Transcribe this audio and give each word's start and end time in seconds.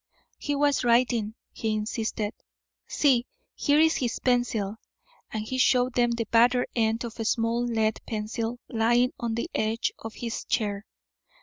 "He 0.39 0.55
was 0.55 0.83
writing," 0.83 1.35
he 1.51 1.75
insisted. 1.75 2.33
"See, 2.87 3.27
here 3.53 3.79
is 3.79 3.97
his 3.97 4.17
pencil." 4.17 4.77
And 5.31 5.43
he 5.45 5.59
showed 5.59 5.93
them 5.93 6.09
the 6.09 6.25
battered 6.31 6.69
end 6.75 7.03
of 7.05 7.19
a 7.19 7.23
small 7.23 7.63
lead 7.63 8.01
pencil 8.07 8.57
lying 8.67 9.13
on 9.19 9.35
the 9.35 9.47
edge 9.53 9.91
of 9.99 10.15
his 10.15 10.43
chair. 10.45 10.87